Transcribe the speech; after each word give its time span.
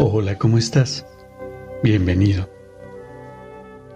Hola, 0.00 0.38
¿cómo 0.38 0.58
estás? 0.58 1.04
Bienvenido. 1.82 2.48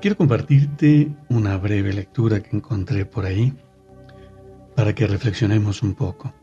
Quiero 0.01 0.17
compartirte 0.17 1.15
una 1.29 1.57
breve 1.59 1.93
lectura 1.93 2.43
que 2.43 2.57
encontré 2.57 3.07
por 3.07 3.25
ahí 3.25 3.55
para 4.75 4.97
que 4.97 5.07
reflexionemos 5.07 5.81
un 5.81 5.95
poco. 5.95 6.35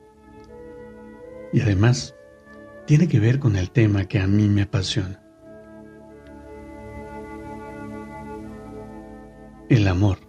Y 1.52 1.60
además, 1.60 2.16
tiene 2.88 3.10
que 3.10 3.20
ver 3.20 3.40
con 3.40 3.58
el 3.58 3.70
tema 3.70 4.06
que 4.06 4.20
a 4.20 4.28
mí 4.28 4.48
me 4.48 4.62
apasiona. 4.62 5.22
El 9.68 9.90
amor, 9.90 10.20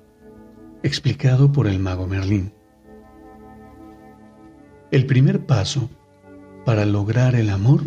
explicado 0.83 1.53
por 1.53 1.69
el 1.69 1.79
mago 1.79 2.09
Merlín. 2.09 2.53
El 4.91 5.07
primer 5.07 5.47
paso 5.47 5.89
para 6.65 6.85
lograr 6.85 7.37
el 7.37 7.51
amor 7.51 7.83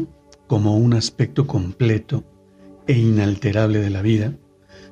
como 0.47 0.77
un 0.77 0.94
aspecto 0.94 1.47
completo 1.47 2.23
e 2.88 2.94
inalterable 2.94 3.80
de 3.80 3.89
la 3.89 4.02
vida, 4.02 4.33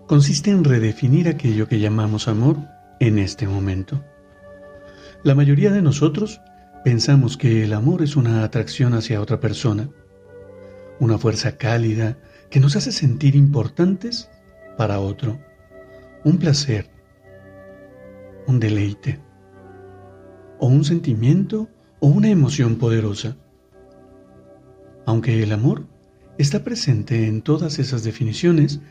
consiste 0.07 0.51
en 0.51 0.63
redefinir 0.63 1.27
aquello 1.27 1.67
que 1.67 1.79
llamamos 1.79 2.27
amor 2.27 2.57
en 2.99 3.17
este 3.17 3.47
momento. 3.47 4.03
La 5.23 5.35
mayoría 5.35 5.71
de 5.71 5.81
nosotros 5.81 6.41
pensamos 6.83 7.37
que 7.37 7.63
el 7.63 7.73
amor 7.73 8.01
es 8.01 8.15
una 8.15 8.43
atracción 8.43 8.93
hacia 8.93 9.21
otra 9.21 9.39
persona, 9.39 9.89
una 10.99 11.17
fuerza 11.17 11.57
cálida 11.57 12.17
que 12.49 12.59
nos 12.59 12.75
hace 12.75 12.91
sentir 12.91 13.35
importantes 13.35 14.29
para 14.77 14.99
otro, 14.99 15.39
un 16.23 16.37
placer, 16.37 16.89
un 18.47 18.59
deleite, 18.59 19.19
o 20.59 20.67
un 20.67 20.83
sentimiento 20.83 21.69
o 21.99 22.07
una 22.07 22.29
emoción 22.29 22.75
poderosa. 22.75 23.35
Aunque 25.21 25.43
el 25.43 25.51
amor 25.51 25.85
está 26.39 26.63
presente 26.63 27.27
en 27.27 27.43
todas 27.43 27.77
esas 27.77 28.03
definiciones, 28.03 28.81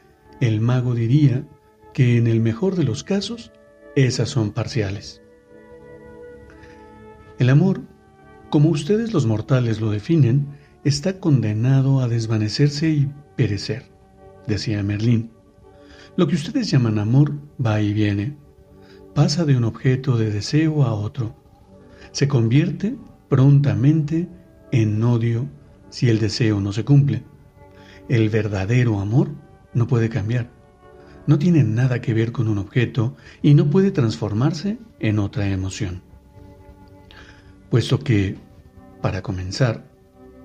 el 0.41 0.61
mago 0.61 0.95
diría 0.95 1.45
que 1.93 2.19
en 2.19 2.29
el 2.29 2.39
mejor 2.39 2.77
de 2.77 2.85
los 2.85 3.03
casos, 3.03 3.51
esas 3.97 4.29
son 4.29 4.53
parciales. 4.53 5.23
El 7.41 7.51
amor, 7.51 7.81
como 8.49 8.69
ustedes 8.69 9.13
los 9.13 9.27
mortales 9.27 9.81
lo 9.81 9.91
definen, 9.91 10.47
está 10.85 11.19
condenado 11.19 11.99
a 11.99 12.07
desvanecerse 12.07 12.91
y 12.91 13.13
perecer, 13.35 13.91
decía 14.47 14.85
Merlín. 14.85 15.33
Lo 16.15 16.29
que 16.29 16.37
ustedes 16.37 16.71
llaman 16.71 17.01
amor 17.01 17.33
va 17.61 17.83
y 17.83 17.93
viene, 17.93 18.37
pasa 19.17 19.45
de 19.45 19.57
un 19.57 19.65
objeto 19.65 20.17
de 20.17 20.31
deseo 20.31 20.85
a 20.85 20.95
otro, 20.95 21.35
se 22.13 22.29
convierte 22.29 22.97
prontamente 23.29 24.29
en 24.71 25.03
odio 25.03 25.49
si 25.91 26.09
el 26.09 26.19
deseo 26.19 26.61
no 26.61 26.73
se 26.73 26.85
cumple. 26.85 27.23
El 28.09 28.31
verdadero 28.31 29.01
amor 29.01 29.31
no 29.75 29.87
puede 29.87 30.09
cambiar. 30.09 30.51
No 31.27 31.39
tiene 31.39 31.63
nada 31.63 32.01
que 32.01 32.15
ver 32.15 32.33
con 32.33 32.49
un 32.49 32.59
objeto 32.59 33.17
y 33.43 33.55
no 33.55 33.69
puede 33.71 33.91
transformarse 33.91 34.79
en 34.99 35.19
otra 35.19 35.49
emoción. 35.49 36.03
Puesto 37.69 37.99
que, 38.01 38.37
para 39.03 39.23
comenzar, 39.23 39.85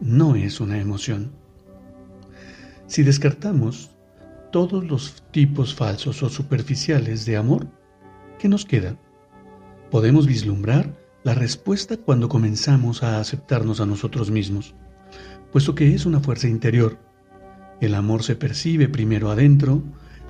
no 0.02 0.36
es 0.36 0.59
una 0.59 0.80
emoción. 0.80 1.31
Si 2.88 3.02
descartamos 3.02 3.91
todos 4.52 4.86
los 4.86 5.24
tipos 5.31 5.74
falsos 5.74 6.22
o 6.22 6.30
superficiales 6.30 7.25
de 7.25 7.38
amor, 7.38 7.68
¿qué 8.38 8.47
nos 8.47 8.66
queda? 8.66 8.97
Podemos 9.90 10.28
vislumbrar 10.28 10.94
la 11.24 11.34
respuesta 11.34 11.97
cuando 11.97 12.30
comenzamos 12.30 13.02
a 13.02 13.20
aceptarnos 13.20 13.80
a 13.80 13.88
nosotros 13.88 14.30
mismos 14.30 14.75
puesto 15.56 15.74
que 15.74 15.96
es 15.96 16.06
una 16.06 16.20
fuerza 16.20 16.50
interior. 16.50 16.98
El 17.80 17.96
amor 17.96 18.24
se 18.24 18.36
percibe 18.36 18.90
primero 18.90 19.32
adentro, 19.32 19.82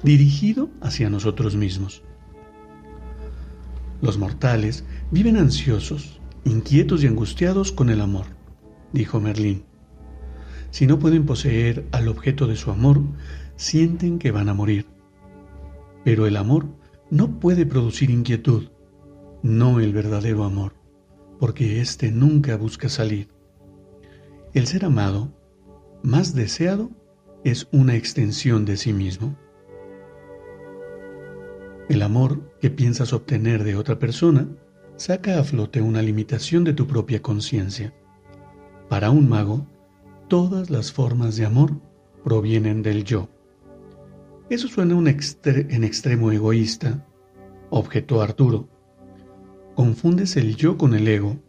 dirigido 0.04 0.70
hacia 0.82 1.10
nosotros 1.10 1.56
mismos. 1.56 2.04
Los 4.04 4.20
mortales 4.20 4.86
viven 5.10 5.38
ansiosos, 5.38 6.22
inquietos 6.44 7.04
y 7.04 7.08
angustiados 7.08 7.72
con 7.72 7.90
el 7.90 8.02
amor, 8.02 8.28
dijo 8.94 9.20
Merlín. 9.20 9.64
Si 10.70 10.86
no 10.86 11.00
pueden 11.00 11.26
poseer 11.26 11.88
al 11.92 12.08
objeto 12.08 12.46
de 12.46 12.56
su 12.56 12.70
amor, 12.70 13.02
sienten 13.56 14.20
que 14.20 14.30
van 14.30 14.48
a 14.48 14.54
morir. 14.54 14.86
Pero 16.04 16.28
el 16.28 16.38
amor 16.38 16.68
no 17.10 17.40
puede 17.40 17.66
producir 17.66 18.12
inquietud, 18.12 18.70
no 19.42 19.80
el 19.80 19.92
verdadero 19.92 20.44
amor, 20.44 20.76
porque 21.40 21.82
éste 21.82 22.12
nunca 22.12 22.58
busca 22.58 22.90
salir. 22.90 23.35
El 24.56 24.68
ser 24.68 24.86
amado, 24.86 25.34
más 26.02 26.34
deseado, 26.34 26.90
es 27.44 27.68
una 27.74 27.98
extensión 27.98 28.64
de 28.64 28.78
sí 28.78 28.94
mismo. 28.94 29.38
El 31.90 32.02
amor 32.02 32.56
que 32.62 32.70
piensas 32.70 33.12
obtener 33.12 33.66
de 33.66 33.76
otra 33.76 34.00
persona 34.00 34.48
saca 34.96 35.40
a 35.40 35.44
flote 35.44 35.82
una 35.82 36.02
limitación 36.02 36.64
de 36.64 36.72
tu 36.72 36.88
propia 36.88 37.22
conciencia. 37.22 37.94
Para 38.88 39.10
un 39.10 39.28
mago, 39.28 39.68
todas 40.30 40.70
las 40.70 40.90
formas 40.90 41.36
de 41.36 41.46
amor 41.46 41.72
provienen 42.24 42.82
del 42.82 43.04
yo. 43.04 43.28
Eso 44.50 44.70
suena 44.70 44.98
en 44.98 45.84
extremo 45.84 46.32
egoísta, 46.32 47.06
objetó 47.72 48.22
Arturo. 48.22 48.70
Confundes 49.76 50.38
el 50.38 50.56
yo 50.56 50.78
con 50.78 50.94
el 50.94 51.10
ego, 51.10 51.42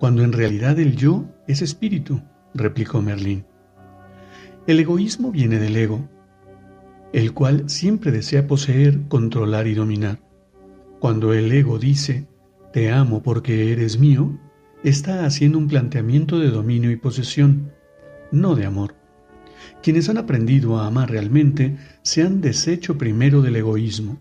cuando 0.00 0.24
en 0.24 0.32
realidad 0.32 0.76
el 0.80 0.96
yo 0.96 1.24
es 1.46 1.62
espíritu 1.62 2.20
replicó 2.58 3.00
Merlín. 3.00 3.44
El 4.66 4.80
egoísmo 4.80 5.30
viene 5.30 5.58
del 5.58 5.76
ego, 5.76 6.08
el 7.12 7.32
cual 7.32 7.70
siempre 7.70 8.10
desea 8.12 8.46
poseer, 8.46 9.00
controlar 9.08 9.66
y 9.66 9.74
dominar. 9.74 10.20
Cuando 11.00 11.32
el 11.32 11.50
ego 11.50 11.78
dice, 11.78 12.26
te 12.72 12.90
amo 12.90 13.22
porque 13.22 13.72
eres 13.72 13.98
mío, 13.98 14.38
está 14.84 15.24
haciendo 15.24 15.58
un 15.58 15.68
planteamiento 15.68 16.38
de 16.38 16.50
dominio 16.50 16.90
y 16.90 16.96
posesión, 16.96 17.72
no 18.30 18.54
de 18.54 18.66
amor. 18.66 18.94
Quienes 19.82 20.08
han 20.08 20.18
aprendido 20.18 20.78
a 20.78 20.86
amar 20.86 21.10
realmente 21.10 21.76
se 22.02 22.22
han 22.22 22.40
deshecho 22.40 22.98
primero 22.98 23.42
del 23.42 23.56
egoísmo. 23.56 24.20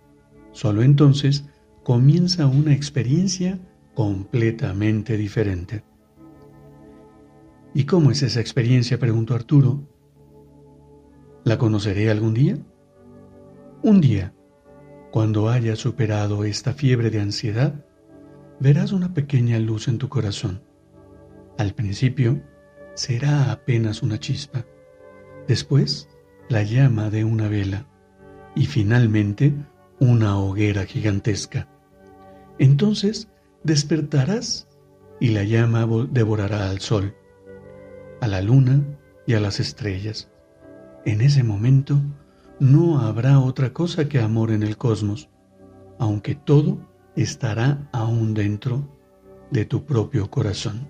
Solo 0.51 0.81
entonces 0.81 1.45
comienza 1.83 2.47
una 2.47 2.73
experiencia 2.73 3.59
completamente 3.93 5.17
diferente. 5.17 5.83
¿Y 7.77 7.85
cómo 7.85 8.09
es 8.09 8.23
esa 8.23 8.39
experiencia? 8.39 8.97
preguntó 8.97 9.35
Arturo. 9.35 9.87
¿La 11.43 11.59
conoceré 11.59 12.09
algún 12.09 12.33
día? 12.33 12.57
Un 13.83 14.01
día, 14.01 14.33
cuando 15.11 15.47
hayas 15.47 15.77
superado 15.77 16.43
esta 16.43 16.73
fiebre 16.73 17.11
de 17.11 17.21
ansiedad, 17.21 17.85
verás 18.59 18.93
una 18.93 19.13
pequeña 19.13 19.59
luz 19.59 19.87
en 19.87 19.99
tu 19.99 20.09
corazón. 20.09 20.63
Al 21.59 21.75
principio, 21.75 22.41
será 22.95 23.51
apenas 23.51 24.01
una 24.01 24.19
chispa, 24.19 24.65
después 25.47 26.09
la 26.49 26.63
llama 26.63 27.11
de 27.11 27.25
una 27.25 27.47
vela 27.47 27.85
y 28.55 28.65
finalmente 28.65 29.53
una 29.99 30.39
hoguera 30.39 30.83
gigantesca. 30.85 31.69
Entonces 32.57 33.29
despertarás 33.63 34.67
y 35.19 35.27
la 35.27 35.43
llama 35.43 35.87
devorará 36.09 36.71
al 36.71 36.79
sol 36.79 37.13
a 38.21 38.27
la 38.27 38.41
luna 38.41 38.83
y 39.25 39.33
a 39.33 39.39
las 39.39 39.59
estrellas. 39.59 40.31
En 41.05 41.21
ese 41.21 41.43
momento 41.43 42.01
no 42.59 42.99
habrá 42.99 43.39
otra 43.39 43.73
cosa 43.73 44.09
que 44.09 44.19
amor 44.19 44.51
en 44.51 44.63
el 44.63 44.77
cosmos, 44.77 45.29
aunque 45.99 46.35
todo 46.35 46.79
estará 47.15 47.89
aún 47.91 48.33
dentro 48.33 48.87
de 49.51 49.65
tu 49.65 49.85
propio 49.85 50.29
corazón. 50.29 50.89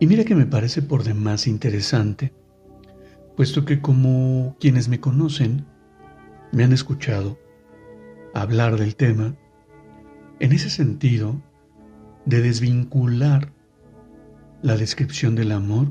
Y 0.00 0.06
mira 0.06 0.24
que 0.24 0.34
me 0.34 0.46
parece 0.46 0.82
por 0.82 1.04
demás 1.04 1.46
interesante, 1.46 2.34
puesto 3.36 3.64
que 3.64 3.80
como 3.80 4.56
quienes 4.58 4.88
me 4.88 5.00
conocen 5.00 5.66
me 6.52 6.64
han 6.64 6.72
escuchado 6.72 7.38
hablar 8.34 8.78
del 8.78 8.96
tema, 8.96 9.36
en 10.40 10.52
ese 10.52 10.70
sentido 10.70 11.40
de 12.26 12.42
desvincular 12.42 13.52
la 14.62 14.76
descripción 14.76 15.34
del 15.34 15.50
amor 15.50 15.88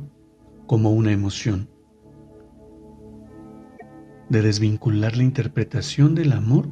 como 0.66 0.92
una 0.92 1.12
emoción, 1.12 1.70
de 4.30 4.42
desvincular 4.42 5.18
la 5.18 5.24
interpretación 5.24 6.16
del 6.16 6.32
amor 6.32 6.70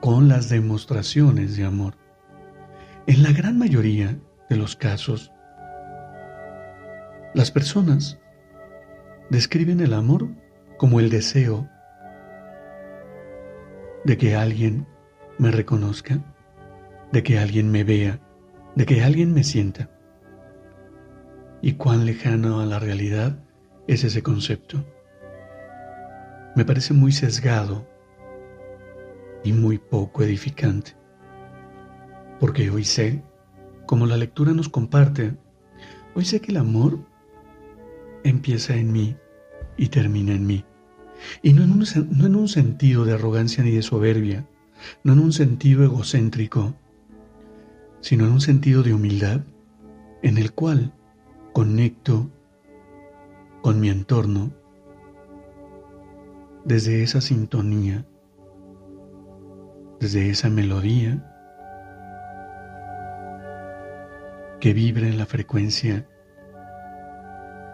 con 0.00 0.28
las 0.28 0.50
demostraciones 0.50 1.56
de 1.56 1.64
amor. 1.64 1.94
En 3.06 3.22
la 3.22 3.32
gran 3.32 3.58
mayoría 3.58 4.18
de 4.50 4.56
los 4.56 4.76
casos, 4.76 5.32
las 7.34 7.50
personas 7.50 8.18
describen 9.30 9.80
el 9.80 9.94
amor 9.94 10.28
como 10.76 11.00
el 11.00 11.08
deseo 11.08 11.66
de 14.04 14.18
que 14.18 14.36
alguien 14.36 14.86
me 15.38 15.50
reconozca, 15.50 16.18
de 17.10 17.22
que 17.22 17.38
alguien 17.38 17.70
me 17.70 17.84
vea, 17.84 18.20
de 18.74 18.86
que 18.86 19.02
alguien 19.02 19.32
me 19.34 19.44
sienta. 19.44 19.90
Y 21.60 21.74
cuán 21.74 22.06
lejano 22.06 22.60
a 22.60 22.66
la 22.66 22.78
realidad 22.78 23.38
es 23.86 24.04
ese 24.04 24.22
concepto. 24.22 24.84
Me 26.54 26.64
parece 26.64 26.94
muy 26.94 27.12
sesgado 27.12 27.86
y 29.44 29.52
muy 29.52 29.78
poco 29.78 30.22
edificante, 30.22 30.96
porque 32.40 32.70
hoy 32.70 32.84
sé, 32.84 33.22
como 33.86 34.06
la 34.06 34.16
lectura 34.16 34.52
nos 34.52 34.68
comparte, 34.68 35.36
hoy 36.14 36.24
sé 36.24 36.40
que 36.40 36.52
el 36.52 36.58
amor 36.58 36.98
empieza 38.24 38.74
en 38.74 38.92
mí 38.92 39.16
y 39.76 39.88
termina 39.88 40.34
en 40.34 40.46
mí. 40.46 40.64
Y 41.42 41.52
no 41.52 41.64
en, 41.64 41.72
un, 41.72 41.84
no 42.10 42.26
en 42.26 42.36
un 42.36 42.48
sentido 42.48 43.04
de 43.04 43.14
arrogancia 43.14 43.64
ni 43.64 43.70
de 43.70 43.82
soberbia, 43.82 44.46
no 45.02 45.14
en 45.14 45.20
un 45.20 45.32
sentido 45.32 45.84
egocéntrico, 45.84 46.74
sino 48.00 48.24
en 48.24 48.32
un 48.32 48.40
sentido 48.40 48.82
de 48.82 48.94
humildad 48.94 49.40
en 50.22 50.38
el 50.38 50.52
cual 50.52 50.92
conecto 51.52 52.28
con 53.62 53.80
mi 53.80 53.88
entorno 53.88 54.50
desde 56.64 57.02
esa 57.02 57.20
sintonía, 57.20 58.04
desde 60.00 60.30
esa 60.30 60.48
melodía 60.50 61.24
que 64.60 64.72
vibra 64.72 65.06
en 65.06 65.18
la 65.18 65.26
frecuencia 65.26 66.06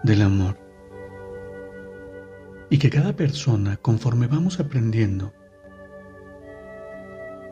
del 0.02 0.22
amor. 0.22 0.58
Y 2.70 2.78
que 2.78 2.90
cada 2.90 3.14
persona, 3.14 3.76
conforme 3.76 4.26
vamos 4.26 4.60
aprendiendo, 4.60 5.32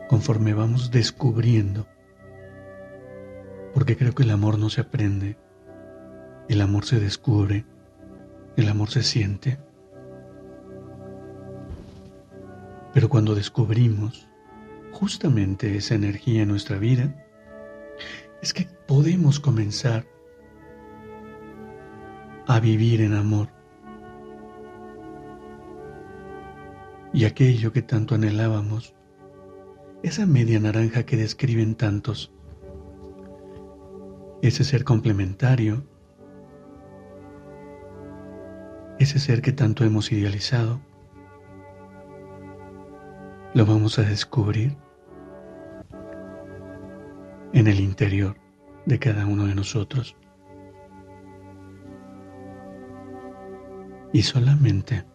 conforme 0.07 0.53
vamos 0.53 0.91
descubriendo, 0.91 1.87
porque 3.83 3.97
creo 3.97 4.15
que 4.15 4.23
el 4.23 4.31
amor 4.31 4.57
no 4.57 4.69
se 4.69 4.79
aprende, 4.79 5.35
el 6.47 6.61
amor 6.61 6.85
se 6.85 7.01
descubre, 7.01 7.65
el 8.55 8.69
amor 8.69 8.89
se 8.89 9.03
siente. 9.03 9.59
Pero 12.93 13.09
cuando 13.09 13.35
descubrimos 13.35 14.29
justamente 14.93 15.75
esa 15.75 15.95
energía 15.95 16.43
en 16.43 16.47
nuestra 16.47 16.77
vida, 16.77 17.27
es 18.41 18.53
que 18.53 18.69
podemos 18.87 19.41
comenzar 19.41 20.05
a 22.47 22.61
vivir 22.61 23.01
en 23.01 23.15
amor. 23.15 23.49
Y 27.11 27.25
aquello 27.25 27.73
que 27.73 27.81
tanto 27.81 28.15
anhelábamos, 28.15 28.95
esa 30.03 30.25
media 30.25 30.61
naranja 30.61 31.03
que 31.03 31.17
describen 31.17 31.75
tantos, 31.75 32.33
ese 34.43 34.65
ser 34.65 34.83
complementario, 34.83 35.85
ese 38.99 39.17
ser 39.17 39.41
que 39.41 39.53
tanto 39.53 39.85
hemos 39.85 40.11
idealizado, 40.11 40.81
lo 43.53 43.65
vamos 43.65 43.99
a 43.99 44.01
descubrir 44.01 44.75
en 47.53 47.67
el 47.67 47.79
interior 47.79 48.35
de 48.85 48.99
cada 48.99 49.25
uno 49.25 49.45
de 49.45 49.55
nosotros. 49.55 50.17
Y 54.11 54.23
solamente 54.23 55.05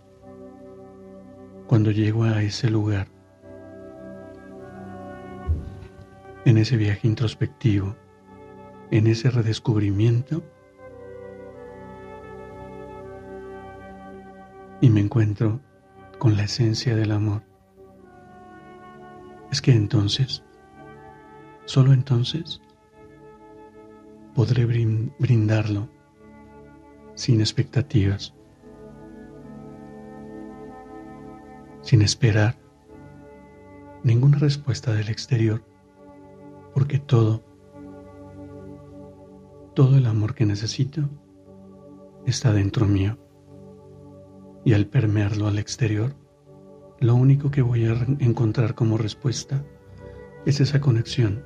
cuando 1.66 1.90
llego 1.90 2.24
a 2.24 2.42
ese 2.42 2.70
lugar, 2.70 3.08
en 6.46 6.56
ese 6.56 6.78
viaje 6.78 7.06
introspectivo, 7.06 7.94
en 8.90 9.06
ese 9.06 9.30
redescubrimiento, 9.30 10.42
y 14.80 14.90
me 14.90 15.00
encuentro 15.00 15.60
con 16.18 16.36
la 16.36 16.44
esencia 16.44 16.94
del 16.96 17.12
amor, 17.12 17.42
es 19.50 19.60
que 19.60 19.72
entonces, 19.72 20.44
solo 21.64 21.92
entonces, 21.92 22.60
podré 24.34 24.64
brindarlo 25.18 25.88
sin 27.14 27.40
expectativas 27.40 28.34
sin 31.88 32.02
esperar 32.02 32.54
ninguna 34.02 34.36
respuesta 34.36 34.92
del 34.92 35.08
exterior, 35.08 35.64
porque 36.74 36.98
todo, 36.98 37.42
todo 39.78 39.96
el 39.96 40.06
amor 40.06 40.34
que 40.34 40.44
necesito 40.44 41.02
está 42.26 42.52
dentro 42.52 42.88
mío. 42.88 43.16
Y 44.64 44.72
al 44.72 44.86
permearlo 44.86 45.46
al 45.46 45.56
exterior, 45.56 46.16
lo 46.98 47.14
único 47.14 47.52
que 47.52 47.62
voy 47.62 47.86
a 47.86 47.92
encontrar 48.18 48.74
como 48.74 48.98
respuesta 48.98 49.64
es 50.46 50.60
esa 50.60 50.80
conexión. 50.80 51.44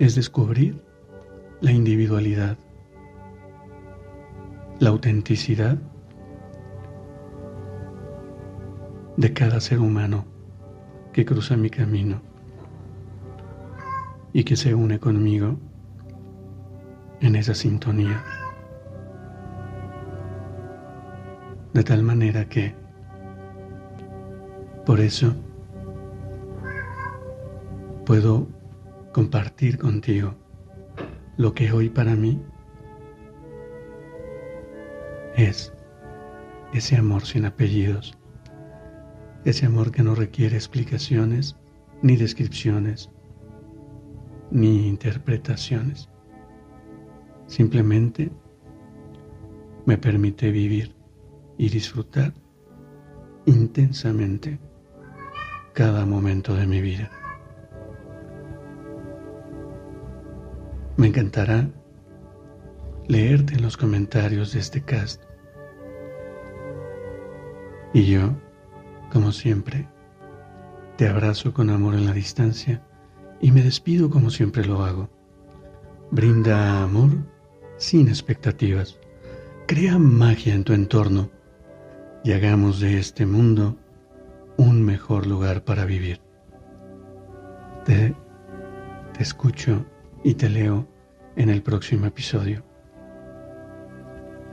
Es 0.00 0.16
descubrir 0.16 0.84
la 1.62 1.72
individualidad, 1.72 2.58
la 4.80 4.90
autenticidad 4.90 5.78
de 9.16 9.32
cada 9.32 9.60
ser 9.60 9.78
humano 9.78 10.26
que 11.14 11.24
cruza 11.24 11.56
mi 11.56 11.70
camino 11.70 12.35
y 14.36 14.44
que 14.44 14.54
se 14.54 14.74
une 14.74 15.00
conmigo 15.00 15.58
en 17.22 17.36
esa 17.36 17.54
sintonía. 17.54 18.22
De 21.72 21.82
tal 21.82 22.02
manera 22.02 22.46
que, 22.46 22.74
por 24.84 25.00
eso, 25.00 25.34
puedo 28.04 28.46
compartir 29.14 29.78
contigo 29.78 30.34
lo 31.38 31.54
que 31.54 31.72
hoy 31.72 31.88
para 31.88 32.14
mí 32.14 32.38
es 35.34 35.72
ese 36.74 36.96
amor 36.96 37.24
sin 37.24 37.46
apellidos 37.46 38.18
ese 39.46 39.64
amor 39.64 39.92
que 39.92 40.02
no 40.02 40.14
requiere 40.14 40.56
explicaciones, 40.56 41.56
ni 42.02 42.16
descripciones, 42.16 43.10
ni 44.50 44.88
interpretaciones. 44.88 46.08
Simplemente 47.46 48.30
me 49.84 49.98
permite 49.98 50.50
vivir 50.50 50.94
y 51.58 51.68
disfrutar 51.68 52.34
intensamente 53.46 54.58
cada 55.72 56.04
momento 56.04 56.54
de 56.54 56.66
mi 56.66 56.80
vida. 56.80 57.10
Me 60.96 61.08
encantará 61.08 61.68
leerte 63.06 63.54
en 63.54 63.62
los 63.62 63.76
comentarios 63.76 64.52
de 64.52 64.60
este 64.60 64.82
cast. 64.82 65.22
Y 67.92 68.06
yo 68.06 68.34
como 69.12 69.32
siempre, 69.32 69.88
te 70.96 71.08
abrazo 71.08 71.54
con 71.54 71.70
amor 71.70 71.94
en 71.94 72.06
la 72.06 72.12
distancia 72.12 72.85
y 73.40 73.52
me 73.52 73.62
despido 73.62 74.10
como 74.10 74.30
siempre 74.30 74.64
lo 74.64 74.84
hago. 74.84 75.08
Brinda 76.10 76.82
amor 76.82 77.10
sin 77.76 78.08
expectativas. 78.08 78.98
Crea 79.66 79.98
magia 79.98 80.54
en 80.54 80.64
tu 80.64 80.72
entorno 80.72 81.30
y 82.24 82.32
hagamos 82.32 82.80
de 82.80 82.98
este 82.98 83.26
mundo 83.26 83.76
un 84.56 84.82
mejor 84.82 85.26
lugar 85.26 85.64
para 85.64 85.84
vivir. 85.84 86.20
Te, 87.84 88.14
te 89.16 89.22
escucho 89.22 89.84
y 90.24 90.34
te 90.34 90.48
leo 90.48 90.88
en 91.36 91.50
el 91.50 91.62
próximo 91.62 92.06
episodio. 92.06 92.64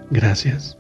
Gracias. 0.10 0.78